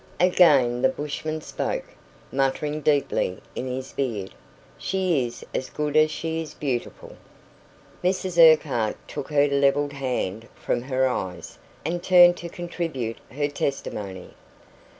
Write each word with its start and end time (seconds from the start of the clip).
Again 0.19 0.81
the 0.81 0.89
bushman 0.89 1.41
spoke, 1.41 1.85
muttering 2.31 2.81
deeply 2.81 3.37
in 3.53 3.67
his 3.67 3.93
beard: 3.93 4.33
"She 4.79 5.27
is 5.27 5.45
as 5.53 5.69
good 5.69 5.95
as 5.95 6.09
she 6.09 6.41
is 6.41 6.55
beautiful." 6.55 7.15
Mrs 8.03 8.39
Urquhart 8.41 8.97
took 9.07 9.29
her 9.29 9.47
levelled 9.47 9.93
hand 9.93 10.47
from 10.55 10.81
her 10.81 11.07
eyes, 11.07 11.59
and 11.85 12.01
turned 12.01 12.35
to 12.37 12.49
contribute 12.49 13.17
her 13.29 13.47
testimony. 13.47 14.33